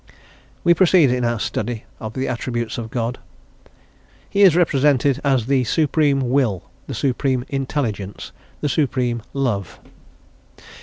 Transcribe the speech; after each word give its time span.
We 0.63 0.73
proceed 0.73 1.11
in 1.11 1.23
our 1.23 1.39
study 1.39 1.83
of 1.99 2.13
the 2.15 2.27
attributes 2.27 2.79
of 2.79 2.89
God. 2.89 3.19
He 4.27 4.41
is 4.41 4.55
represented 4.55 5.21
as 5.23 5.45
the 5.45 5.63
Supreme 5.63 6.31
Will, 6.31 6.63
the 6.87 6.95
Supreme 6.95 7.45
Intelligence, 7.49 8.31
the 8.61 8.69
Supreme 8.69 9.21
Love. 9.31 9.79